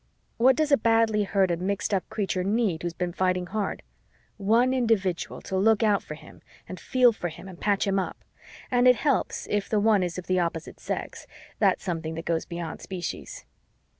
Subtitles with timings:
[0.37, 3.83] What does a badly hurt and mixed up creature need who's been fighting hard?
[4.37, 8.17] One individual to look out for him and feel for him and patch him up,
[8.71, 11.27] and it helps if the one is of the opposite sex
[11.59, 13.45] that's something that goes beyond species.